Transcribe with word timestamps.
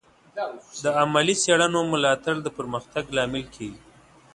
د 0.83 0.85
علمي 0.97 1.35
څیړنو 1.43 1.81
ملاتړ 1.91 2.35
د 2.41 2.47
پرمختګ 2.57 3.03
لامل 3.15 3.45
کیږي. 3.55 3.81